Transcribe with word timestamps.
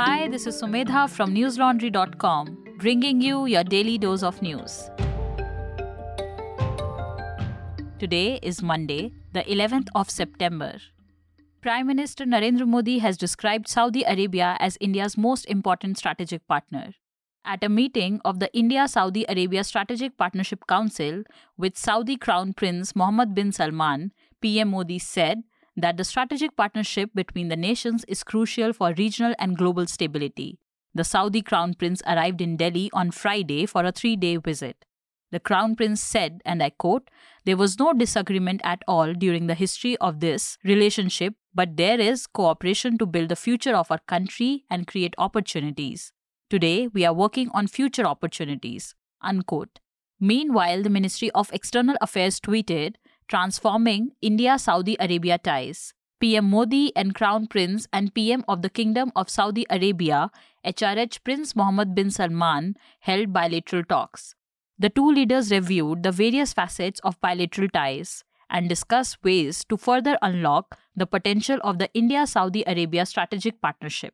Hi, 0.00 0.28
this 0.28 0.46
is 0.46 0.62
Sumedha 0.62 1.10
from 1.10 1.34
newslaundry.com, 1.34 2.76
bringing 2.78 3.20
you 3.20 3.44
your 3.44 3.62
daily 3.62 3.98
dose 3.98 4.22
of 4.22 4.40
news. 4.40 4.88
Today 7.98 8.38
is 8.42 8.62
Monday, 8.62 9.12
the 9.34 9.42
11th 9.42 9.88
of 9.94 10.08
September. 10.08 10.78
Prime 11.60 11.86
Minister 11.86 12.24
Narendra 12.24 12.66
Modi 12.66 13.00
has 13.00 13.18
described 13.18 13.68
Saudi 13.68 14.02
Arabia 14.04 14.56
as 14.58 14.78
India's 14.80 15.18
most 15.18 15.44
important 15.44 15.98
strategic 15.98 16.48
partner. 16.48 16.94
At 17.44 17.62
a 17.62 17.68
meeting 17.68 18.22
of 18.24 18.40
the 18.40 18.50
India 18.54 18.88
Saudi 18.88 19.26
Arabia 19.28 19.64
Strategic 19.64 20.16
Partnership 20.16 20.66
Council 20.66 21.24
with 21.58 21.76
Saudi 21.76 22.16
Crown 22.16 22.54
Prince 22.54 22.96
Mohammed 22.96 23.34
bin 23.34 23.52
Salman, 23.52 24.12
PM 24.40 24.68
Modi 24.68 24.98
said 24.98 25.42
that 25.76 25.96
the 25.96 26.04
strategic 26.04 26.56
partnership 26.56 27.10
between 27.14 27.48
the 27.48 27.56
nations 27.56 28.04
is 28.08 28.24
crucial 28.24 28.72
for 28.72 28.94
regional 28.96 29.34
and 29.38 29.56
global 29.56 29.86
stability. 29.86 30.58
The 30.94 31.04
Saudi 31.04 31.42
Crown 31.42 31.74
Prince 31.74 32.02
arrived 32.06 32.40
in 32.40 32.56
Delhi 32.56 32.90
on 32.92 33.10
Friday 33.10 33.66
for 33.66 33.84
a 33.84 33.92
three 33.92 34.16
day 34.16 34.36
visit. 34.36 34.84
The 35.30 35.38
Crown 35.38 35.76
Prince 35.76 36.02
said, 36.02 36.40
and 36.44 36.60
I 36.60 36.70
quote, 36.70 37.08
There 37.44 37.56
was 37.56 37.78
no 37.78 37.92
disagreement 37.92 38.60
at 38.64 38.82
all 38.88 39.14
during 39.14 39.46
the 39.46 39.54
history 39.54 39.96
of 39.98 40.18
this 40.18 40.58
relationship, 40.64 41.34
but 41.54 41.76
there 41.76 42.00
is 42.00 42.26
cooperation 42.26 42.98
to 42.98 43.06
build 43.06 43.28
the 43.28 43.36
future 43.36 43.76
of 43.76 43.92
our 43.92 44.00
country 44.08 44.64
and 44.68 44.88
create 44.88 45.14
opportunities. 45.18 46.12
Today, 46.48 46.88
we 46.88 47.04
are 47.04 47.14
working 47.14 47.48
on 47.54 47.68
future 47.68 48.04
opportunities. 48.04 48.96
Unquote. 49.22 49.78
Meanwhile, 50.18 50.82
the 50.82 50.90
Ministry 50.90 51.30
of 51.30 51.52
External 51.52 51.96
Affairs 52.00 52.40
tweeted, 52.40 52.96
transforming 53.30 54.10
India 54.20 54.58
Saudi 54.58 54.96
Arabia 54.98 55.38
ties. 55.38 55.94
PM 56.18 56.50
Modi 56.50 56.92
and 56.96 57.14
Crown 57.14 57.46
Prince 57.46 57.86
and 57.92 58.12
PM 58.12 58.44
of 58.48 58.60
the 58.60 58.68
Kingdom 58.68 59.12
of 59.14 59.30
Saudi 59.30 59.64
Arabia, 59.70 60.30
HRH 60.66 61.22
Prince 61.22 61.54
Mohammed 61.54 61.94
bin 61.94 62.10
Salman, 62.10 62.74
held 62.98 63.32
bilateral 63.32 63.84
talks. 63.84 64.34
The 64.78 64.90
two 64.90 65.08
leaders 65.08 65.50
reviewed 65.52 66.02
the 66.02 66.10
various 66.10 66.52
facets 66.52 67.00
of 67.04 67.20
bilateral 67.20 67.68
ties 67.68 68.24
and 68.50 68.68
discussed 68.68 69.22
ways 69.22 69.64
to 69.66 69.76
further 69.76 70.18
unlock 70.20 70.76
the 70.96 71.06
potential 71.06 71.60
of 71.62 71.78
the 71.78 71.88
India 71.94 72.26
Saudi 72.26 72.64
Arabia 72.66 73.06
strategic 73.06 73.62
partnership. 73.62 74.12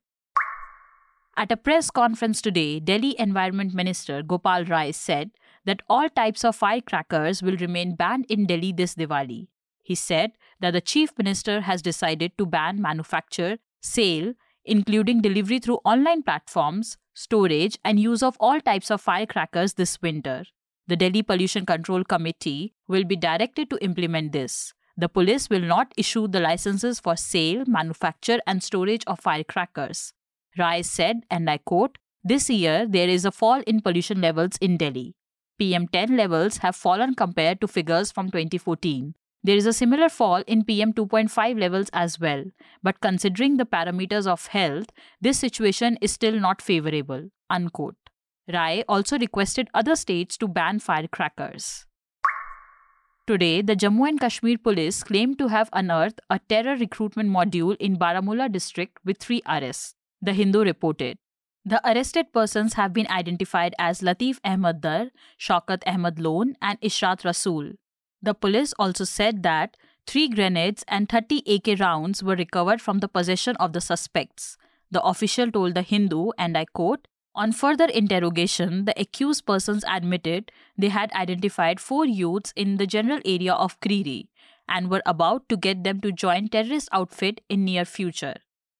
At 1.39 1.53
a 1.53 1.57
press 1.59 1.91
conference 1.91 2.41
today, 2.41 2.81
Delhi 2.81 3.15
Environment 3.19 3.75
Minister 3.75 4.23
Gopal 4.23 4.65
Rai 4.65 4.91
said 4.91 5.33
that 5.67 5.83
all 5.87 6.09
types 6.09 6.45
of 6.45 6.57
firecrackers 6.57 7.43
will 7.43 7.59
remain 7.59 7.95
banned 7.95 8.25
in 8.31 8.47
Delhi 8.47 8.73
this 8.73 8.95
Diwali. 8.95 9.49
He 9.83 9.95
said 9.95 10.33
that 10.61 10.71
the 10.71 10.81
Chief 10.81 11.13
Minister 11.19 11.61
has 11.61 11.83
decided 11.83 12.33
to 12.39 12.47
ban 12.47 12.81
manufacture, 12.81 13.59
sale, 13.83 14.33
including 14.65 15.21
delivery 15.21 15.59
through 15.59 15.81
online 15.85 16.23
platforms, 16.23 16.97
storage, 17.13 17.79
and 17.85 18.01
use 18.01 18.23
of 18.23 18.39
all 18.41 18.59
types 18.59 18.91
of 18.91 19.03
firecrackers 19.03 19.75
this 19.75 20.01
winter. 20.01 20.45
The 20.87 20.97
Delhi 20.97 21.23
Pollution 21.23 21.67
Control 21.67 22.03
Committee 22.03 22.73
will 22.89 23.05
be 23.05 23.15
directed 23.15 23.69
to 23.69 23.85
implement 23.85 24.33
this. 24.33 24.73
The 24.97 25.11
police 25.11 25.51
will 25.51 25.61
not 25.61 25.93
issue 25.99 26.29
the 26.29 26.41
licenses 26.41 26.99
for 26.99 27.15
sale, 27.15 27.65
manufacture, 27.67 28.39
and 28.47 28.63
storage 28.63 29.05
of 29.07 29.21
firecrackers. 29.21 30.15
Rai 30.59 30.83
said, 30.83 31.25
and 31.31 31.49
I 31.51 31.59
quote, 31.59 31.99
This 32.25 32.49
year 32.49 32.87
there 32.89 33.09
is 33.09 33.25
a 33.25 33.31
fall 33.33 33.61
in 33.67 33.81
pollution 33.81 34.21
levels 34.21 34.57
in 34.61 34.77
Delhi. 34.77 35.15
PM10 35.61 36.17
levels 36.17 36.59
have 36.59 36.77
fallen 36.77 37.15
compared 37.15 37.61
to 37.61 37.69
figures 37.69 38.13
from 38.13 38.31
2014. 38.31 39.15
There 39.43 39.57
is 39.57 39.67
a 39.67 39.73
similar 39.73 40.09
fall 40.09 40.43
in 40.47 40.65
PM2.5 40.65 41.61
levels 41.61 41.89
as 41.93 42.19
well, 42.19 42.45
but 42.83 43.01
considering 43.01 43.57
the 43.57 43.65
parameters 43.65 44.27
of 44.27 44.49
health, 44.49 44.87
this 45.21 45.39
situation 45.39 45.99
is 46.01 46.13
still 46.13 46.41
not 46.41 46.61
favorable. 46.61 47.29
Unquote. 47.49 47.97
Rai 48.53 48.83
also 48.89 49.19
requested 49.19 49.69
other 49.73 49.97
states 49.97 50.37
to 50.39 50.49
ban 50.49 50.79
firecrackers. 50.79 51.87
Today, 53.27 53.61
the 53.63 53.75
Jammu 53.75 54.09
and 54.09 54.21
Kashmir 54.21 54.57
police 54.59 55.03
claimed 55.03 55.39
to 55.39 55.49
have 55.49 55.69
unearthed 55.73 56.21
a 56.31 56.39
terror 56.49 56.77
recruitment 56.77 57.31
module 57.31 57.77
in 57.79 57.97
Baramulla 57.97 58.51
district 58.51 58.99
with 59.05 59.19
three 59.19 59.43
arrests. 59.49 59.95
The 60.23 60.33
Hindu 60.33 60.61
reported. 60.65 61.19
The 61.65 61.81
arrested 61.89 62.33
persons 62.33 62.75
have 62.75 62.93
been 62.93 63.09
identified 63.11 63.75
as 63.79 64.01
Latif 64.01 64.39
Ahmad 64.45 64.81
Dar, 64.81 65.11
Shaukat 65.39 65.83
Ahmad 65.87 66.19
Lone, 66.21 66.55
and 66.63 66.81
Ishrat 66.81 67.23
Rasool. 67.23 67.75
The 68.23 68.35
police 68.35 68.73
also 68.79 69.05
said 69.05 69.43
that 69.43 69.77
three 70.07 70.29
grenades 70.29 70.85
and 70.89 71.09
30 71.09 71.43
AK 71.47 71.81
rounds 71.81 72.23
were 72.23 72.37
recovered 72.37 72.81
from 72.81 73.01
the 73.01 73.09
possession 73.09 73.57
of 73.57 73.73
the 73.73 73.81
suspects. 73.81 74.57
The 74.91 75.03
official 75.03 75.51
told 75.51 75.75
the 75.75 75.83
Hindu, 75.83 76.31
and 76.39 76.57
I 76.57 76.67
quote, 76.67 77.09
on 77.35 77.53
further 77.53 77.85
interrogation, 77.85 78.87
the 78.87 78.99
accused 78.99 79.45
persons 79.45 79.85
admitted 79.87 80.51
they 80.79 80.89
had 80.89 81.13
identified 81.13 81.81
four 81.81 82.07
youths 82.07 82.53
in 82.57 82.79
the 82.79 82.87
general 82.87 83.21
area 83.27 83.53
of 83.53 83.79
Kriri 83.81 84.29
and 84.67 84.91
were 84.91 85.03
about 85.05 85.49
to 85.51 85.57
get 85.57 85.85
them 85.85 86.01
to 86.01 86.13
join 86.13 86.49
terrorist 86.49 86.89
outfit 86.93 87.43
in 87.51 87.65
near 87.65 87.85
future. 87.85 88.37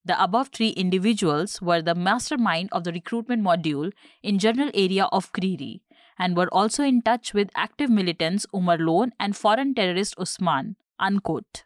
The 0.07 0.23
above 0.23 0.51
three 0.51 0.69
individuals 0.69 1.61
were 1.61 1.83
the 1.83 1.97
mastermind 1.97 2.69
of 2.71 2.85
the 2.85 2.93
recruitment 2.93 3.43
module 3.43 3.93
in 4.23 4.39
general 4.39 4.71
area 4.73 5.07
of 5.07 5.33
Kriri 5.33 5.81
and 6.17 6.37
were 6.37 6.49
also 6.53 6.85
in 6.85 7.03
touch 7.03 7.35
with 7.35 7.51
active 7.57 7.91
militants 7.91 8.47
Umar 8.55 8.79
Lone 8.79 9.11
and 9.19 9.37
foreign 9.37 9.75
terrorist 9.75 10.15
Usman. 10.17 10.77
Unquote. 11.01 11.65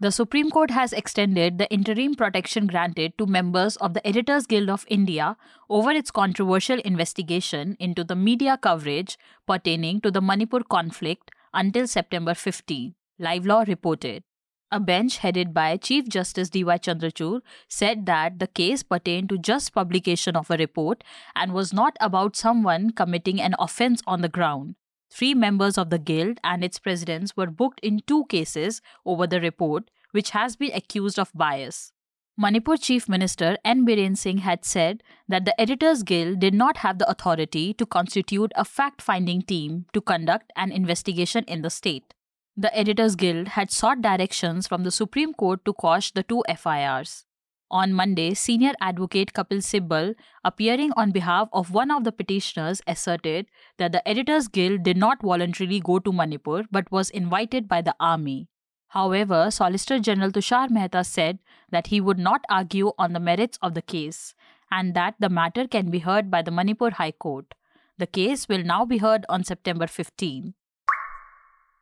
The 0.00 0.10
Supreme 0.10 0.50
Court 0.50 0.72
has 0.72 0.92
extended 0.92 1.58
the 1.58 1.70
interim 1.72 2.16
protection 2.16 2.66
granted 2.66 3.16
to 3.18 3.26
members 3.26 3.76
of 3.76 3.94
the 3.94 4.04
Editors 4.04 4.44
Guild 4.44 4.68
of 4.68 4.84
India 4.88 5.36
over 5.70 5.92
its 5.92 6.10
controversial 6.10 6.80
investigation 6.80 7.76
into 7.78 8.02
the 8.02 8.16
media 8.16 8.58
coverage 8.60 9.16
pertaining 9.46 10.00
to 10.00 10.10
the 10.10 10.20
Manipur 10.20 10.64
conflict 10.68 11.30
until 11.54 11.86
September 11.86 12.34
15, 12.34 12.96
Live 13.20 13.46
Law 13.46 13.64
reported. 13.68 14.24
A 14.72 14.80
bench 14.80 15.18
headed 15.18 15.54
by 15.54 15.76
Chief 15.76 16.08
Justice 16.08 16.50
D.Y. 16.50 16.76
Chandrachud 16.78 17.42
said 17.68 18.04
that 18.06 18.40
the 18.40 18.48
case 18.48 18.82
pertained 18.82 19.28
to 19.28 19.38
just 19.38 19.72
publication 19.72 20.34
of 20.34 20.50
a 20.50 20.56
report 20.56 21.04
and 21.36 21.52
was 21.52 21.72
not 21.72 21.96
about 22.00 22.34
someone 22.34 22.90
committing 22.90 23.40
an 23.40 23.54
offense 23.60 24.02
on 24.08 24.22
the 24.22 24.28
ground. 24.28 24.74
Three 25.08 25.34
members 25.34 25.78
of 25.78 25.90
the 25.90 26.00
guild 26.00 26.40
and 26.42 26.64
its 26.64 26.80
presidents 26.80 27.36
were 27.36 27.46
booked 27.46 27.78
in 27.78 28.00
two 28.08 28.24
cases 28.24 28.82
over 29.04 29.24
the 29.28 29.40
report, 29.40 29.88
which 30.10 30.30
has 30.30 30.56
been 30.56 30.72
accused 30.74 31.18
of 31.18 31.30
bias. 31.32 31.92
Manipur 32.36 32.76
Chief 32.76 33.08
Minister 33.08 33.56
N. 33.64 33.86
Biren 33.86 34.18
Singh 34.18 34.38
had 34.38 34.64
said 34.64 35.04
that 35.28 35.44
the 35.44 35.58
Editors 35.60 36.02
Guild 36.02 36.40
did 36.40 36.54
not 36.54 36.78
have 36.78 36.98
the 36.98 37.08
authority 37.08 37.72
to 37.74 37.86
constitute 37.86 38.50
a 38.56 38.64
fact 38.64 39.00
finding 39.00 39.42
team 39.42 39.86
to 39.92 40.00
conduct 40.00 40.52
an 40.56 40.72
investigation 40.72 41.44
in 41.44 41.62
the 41.62 41.70
state. 41.70 42.14
The 42.58 42.74
Editors 42.74 43.16
Guild 43.16 43.48
had 43.48 43.70
sought 43.70 44.00
directions 44.00 44.66
from 44.66 44.82
the 44.82 44.90
Supreme 44.90 45.34
Court 45.34 45.62
to 45.66 45.74
quash 45.74 46.12
the 46.12 46.22
two 46.22 46.42
FIRs. 46.48 47.26
On 47.70 47.92
Monday, 47.92 48.32
senior 48.32 48.72
advocate 48.80 49.34
Kapil 49.34 49.58
Sibal, 49.58 50.14
appearing 50.42 50.90
on 50.96 51.10
behalf 51.10 51.50
of 51.52 51.72
one 51.72 51.90
of 51.90 52.04
the 52.04 52.12
petitioners, 52.12 52.80
asserted 52.86 53.48
that 53.76 53.92
the 53.92 54.08
Editors 54.08 54.48
Guild 54.48 54.84
did 54.84 54.96
not 54.96 55.20
voluntarily 55.20 55.80
go 55.80 55.98
to 55.98 56.10
Manipur 56.10 56.64
but 56.70 56.90
was 56.90 57.10
invited 57.10 57.68
by 57.68 57.82
the 57.82 57.94
army. 58.00 58.48
However, 58.88 59.50
Solicitor 59.50 59.98
General 59.98 60.32
Tushar 60.32 60.70
Mehta 60.70 61.04
said 61.04 61.40
that 61.68 61.88
he 61.88 62.00
would 62.00 62.18
not 62.18 62.40
argue 62.48 62.92
on 62.98 63.12
the 63.12 63.20
merits 63.20 63.58
of 63.60 63.74
the 63.74 63.82
case 63.82 64.34
and 64.70 64.94
that 64.94 65.16
the 65.18 65.28
matter 65.28 65.68
can 65.68 65.90
be 65.90 65.98
heard 65.98 66.30
by 66.30 66.40
the 66.40 66.50
Manipur 66.50 66.92
High 66.92 67.12
Court. 67.12 67.52
The 67.98 68.06
case 68.06 68.48
will 68.48 68.64
now 68.64 68.86
be 68.86 68.96
heard 68.96 69.26
on 69.28 69.44
September 69.44 69.86
15. 69.86 70.54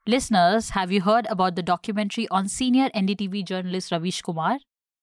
Listeners, 0.07 0.71
have 0.71 0.93
you 0.93 1.01
heard 1.01 1.27
about 1.31 1.57
the 1.57 1.63
documentary 1.63 2.29
on 2.29 2.47
senior 2.47 2.91
NDTV 2.91 3.43
journalist 3.43 3.91
Ravish 3.91 4.21
Kumar? 4.21 4.59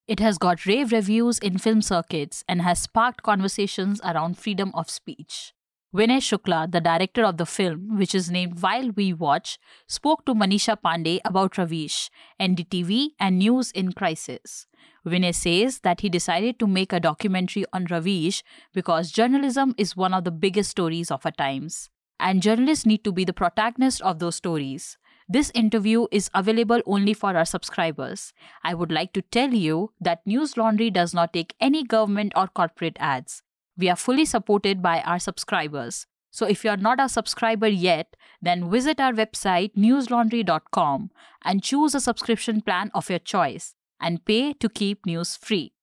It 0.07 0.19
has 0.19 0.38
got 0.38 0.68
rave 0.68 0.92
reviews 0.92 1.39
in 1.39 1.57
film 1.57 1.81
circuits 1.81 2.44
and 2.48 2.62
has 2.62 2.83
sparked 2.83 3.24
conversations 3.24 4.00
around 4.03 4.38
freedom 4.38 4.71
of 4.75 4.92
speech. 4.92 5.53
Vinay 5.92 6.19
Shukla, 6.19 6.71
the 6.71 6.80
director 6.80 7.25
of 7.25 7.38
the 7.38 7.48
film, 7.48 7.98
which 7.98 8.13
is 8.13 8.30
named 8.30 8.62
While 8.62 8.92
We 8.92 9.12
Watch, 9.12 9.57
spoke 9.88 10.24
to 10.27 10.36
Manisha 10.36 10.77
Pandey 10.80 11.19
about 11.25 11.57
Ravish, 11.57 12.12
NDTV, 12.39 13.13
and 13.19 13.39
News 13.39 13.71
in 13.71 13.94
Crisis. 13.94 14.68
Vinay 15.04 15.33
says 15.33 15.80
that 15.80 16.01
he 16.01 16.09
decided 16.09 16.59
to 16.59 16.68
make 16.68 16.94
a 16.94 17.00
documentary 17.00 17.65
on 17.74 17.86
Ravish 17.86 18.44
because 18.71 19.12
journalism 19.12 19.74
is 19.80 19.97
one 19.97 20.13
of 20.13 20.25
the 20.25 20.31
biggest 20.31 20.69
stories 20.69 21.09
of 21.09 21.25
our 21.25 21.31
times 21.31 21.89
and 22.21 22.41
journalists 22.41 22.85
need 22.85 23.03
to 23.03 23.12
be 23.12 23.25
the 23.25 23.33
protagonist 23.33 24.01
of 24.01 24.19
those 24.19 24.35
stories. 24.35 24.97
This 25.27 25.51
interview 25.56 26.07
is 26.12 26.29
available 26.33 26.81
only 26.85 27.13
for 27.13 27.35
our 27.35 27.45
subscribers. 27.45 28.33
I 28.63 28.73
would 28.73 28.91
like 28.91 29.13
to 29.13 29.21
tell 29.21 29.53
you 29.53 29.91
that 30.00 30.25
News 30.25 30.57
Laundry 30.57 30.89
does 30.89 31.13
not 31.13 31.33
take 31.33 31.56
any 31.59 31.83
government 31.83 32.33
or 32.35 32.47
corporate 32.47 32.97
ads. 33.00 33.41
We 33.77 33.89
are 33.89 33.95
fully 33.95 34.25
supported 34.25 34.81
by 34.81 35.01
our 35.01 35.19
subscribers. 35.19 36.06
So 36.31 36.45
if 36.45 36.63
you 36.63 36.69
are 36.69 36.77
not 36.77 37.00
a 37.00 37.09
subscriber 37.09 37.68
yet, 37.68 38.15
then 38.41 38.69
visit 38.69 39.00
our 39.00 39.13
website 39.13 39.73
newslaundry.com 39.75 41.12
and 41.44 41.63
choose 41.63 41.95
a 41.95 42.00
subscription 42.00 42.62
plan 42.62 42.91
of 42.94 43.09
your 43.09 43.19
choice 43.19 43.75
and 44.00 44.23
pay 44.25 44.53
to 44.53 44.69
keep 44.69 45.06
news 45.06 45.35
free. 45.35 45.73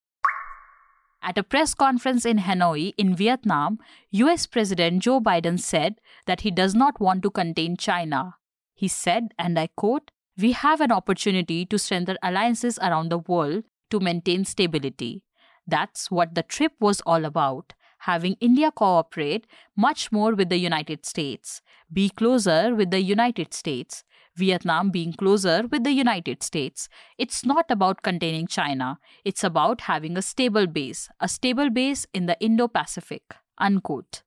At 1.29 1.37
a 1.37 1.43
press 1.43 1.75
conference 1.75 2.25
in 2.25 2.39
Hanoi, 2.39 2.95
in 2.97 3.15
Vietnam, 3.15 3.81
US 4.13 4.47
President 4.47 5.03
Joe 5.03 5.21
Biden 5.21 5.61
said 5.61 6.01
that 6.25 6.41
he 6.41 6.51
does 6.51 6.75
not 6.75 7.01
want 7.01 7.23
to 7.23 7.31
contain 7.31 7.77
China. 7.77 8.37
He 8.75 8.89
said, 8.89 9.35
and 9.39 9.59
I 9.59 9.67
quote, 9.77 10.11
We 10.39 10.53
have 10.53 10.81
an 10.81 10.91
opportunity 10.91 11.67
to 11.67 11.79
strengthen 11.79 12.17
alliances 12.23 12.79
around 12.79 13.11
the 13.11 13.19
world 13.19 13.65
to 13.91 14.01
maintain 14.01 14.47
stability. 14.47 15.23
That's 15.67 16.11
what 16.11 16.35
the 16.35 16.43
trip 16.43 16.73
was 16.81 17.03
all 17.03 17.27
about 17.27 17.75
having 18.03 18.37
India 18.41 18.71
cooperate 18.71 19.47
much 19.77 20.13
more 20.13 20.35
with 20.35 20.49
the 20.49 20.59
United 20.59 21.05
States, 21.05 21.61
be 21.93 22.09
closer 22.09 22.75
with 22.75 22.91
the 22.91 23.03
United 23.03 23.53
States, 23.53 24.05
Vietnam 24.39 24.91
being 24.91 25.13
closer 25.13 25.67
with 25.71 25.85
the 25.85 25.93
United 25.93 26.43
States. 26.43 26.89
It's 27.19 27.45
not 27.45 27.67
about 27.71 28.03
containing 28.03 28.47
China, 28.47 28.99
it's 29.25 29.45
about 29.45 29.83
having 29.83 30.17
a 30.17 30.23
stable 30.23 30.67
base, 30.67 31.09
a 31.21 31.29
stable 31.29 31.71
base 31.71 32.07
in 32.15 32.27
the 32.27 32.39
Indo 32.41 32.69
Pacific. 32.69 33.23
Unquote. 33.59 34.23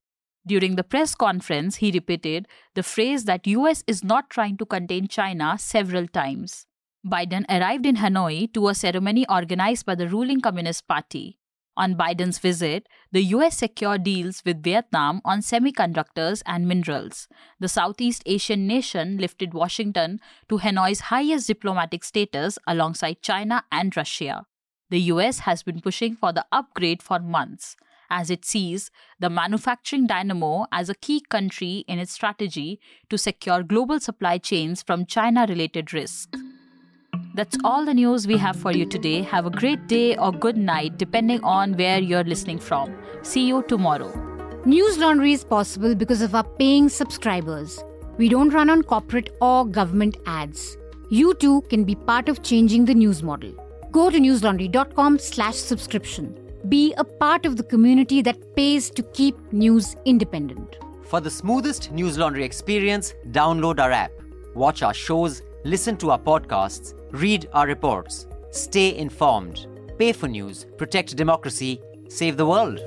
During 0.45 0.75
the 0.75 0.83
press 0.83 1.15
conference, 1.15 1.77
he 1.77 1.91
repeated 1.91 2.47
the 2.75 2.83
phrase 2.83 3.25
that 3.25 3.47
US 3.47 3.83
is 3.87 4.03
not 4.03 4.29
trying 4.29 4.57
to 4.57 4.65
contain 4.65 5.07
China 5.07 5.55
several 5.57 6.07
times. 6.07 6.65
Biden 7.05 7.45
arrived 7.49 7.85
in 7.85 7.97
Hanoi 7.97 8.53
to 8.53 8.67
a 8.67 8.75
ceremony 8.75 9.25
organized 9.27 9.85
by 9.85 9.95
the 9.95 10.07
ruling 10.07 10.41
Communist 10.41 10.87
Party. 10.87 11.39
On 11.81 11.95
Biden's 11.95 12.38
visit, 12.38 12.88
the 13.12 13.24
US 13.36 13.57
secured 13.57 14.04
deals 14.04 14.44
with 14.45 14.62
Vietnam 14.62 15.19
on 15.25 15.39
semiconductors 15.39 16.44
and 16.45 16.68
minerals. 16.68 17.28
The 17.60 17.68
Southeast 17.68 18.22
Asian 18.28 18.68
nation 18.68 19.18
lifted 19.18 19.56
Washington 19.56 20.19
to 20.48 20.60
Hanoi's 20.60 21.00
highest 21.10 21.48
diplomatic 21.48 22.04
status 22.04 22.60
alongside 22.68 23.24
China 23.24 23.63
and 23.72 23.98
Russia. 23.98 24.45
The 24.92 25.00
US 25.13 25.39
has 25.39 25.63
been 25.63 25.81
pushing 25.81 26.16
for 26.16 26.31
the 26.31 26.45
upgrade 26.51 27.01
for 27.01 27.18
months, 27.18 27.75
as 28.12 28.30
it 28.30 28.45
sees 28.45 28.92
the 29.19 29.31
manufacturing 29.31 30.06
dynamo 30.06 30.68
as 30.72 30.88
a 30.88 30.94
key 30.94 31.19
country 31.19 31.83
in 31.88 31.98
its 31.98 32.12
strategy 32.12 32.80
to 33.10 33.18
secure 33.18 33.63
global 33.63 34.00
supply 34.00 34.38
chains 34.38 34.83
from 34.83 35.07
China 35.07 35.48
related 35.50 35.94
risks. 35.94 36.28
That's 37.33 37.57
all 37.63 37.86
the 37.86 37.94
news 37.94 38.28
we 38.28 38.36
have 38.38 38.57
for 38.57 38.74
you 38.74 38.86
today. 38.86 39.22
Have 39.22 39.45
a 39.45 39.50
great 39.50 39.88
day 39.88 40.18
or 40.18 40.33
good 40.33 40.57
night, 40.57 40.98
depending 40.98 41.42
on 41.44 41.78
where 41.78 42.00
you're 42.00 42.25
listening 42.25 42.60
from. 42.60 42.94
See 43.22 43.48
you 43.48 43.63
tomorrow. 43.69 44.12
News 44.66 44.98
Laundry 44.98 45.31
is 45.31 45.45
possible 45.45 45.95
because 45.95 46.22
of 46.22 46.36
our 46.36 46.44
paying 46.44 46.89
subscribers. 46.89 47.81
We 48.18 48.28
don't 48.28 48.50
run 48.50 48.69
on 48.69 48.83
corporate 48.83 49.30
or 49.39 49.66
government 49.66 50.18
ads. 50.25 50.78
You 51.10 51.33
too 51.33 51.62
can 51.69 51.86
be 51.86 51.95
part 51.95 52.28
of 52.28 52.44
changing 52.44 52.83
the 52.83 52.94
news 52.94 53.24
model. 53.24 53.54
Go 53.92 54.10
to 54.10 54.19
newslaundry.com 54.19 55.19
slash 55.19 55.56
subscription. 55.56 56.38
Be 56.68 56.94
a 56.98 57.06
part 57.06 57.45
of 57.45 57.56
the 57.56 57.63
community 57.63 58.22
that 58.24 58.56
pays 58.57 58.89
to 58.89 59.04
keep 59.04 59.38
news 59.54 59.95
independent. 60.04 60.78
For 61.04 61.22
the 61.22 61.31
smoothest 61.31 61.92
News 61.94 62.18
Laundry 62.18 62.44
experience, 62.44 63.13
download 63.31 63.80
our 63.80 63.92
app, 63.92 64.12
watch 64.54 64.83
our 64.83 64.94
shows, 64.94 65.42
listen 65.63 65.97
to 65.97 66.11
our 66.11 66.19
podcasts, 66.19 66.93
read 67.11 67.47
our 67.53 67.67
reports, 67.67 68.27
stay 68.51 68.95
informed, 68.97 69.67
pay 69.97 70.11
for 70.11 70.27
news, 70.27 70.65
protect 70.77 71.15
democracy, 71.15 71.79
save 72.09 72.37
the 72.37 72.45
world. 72.45 72.79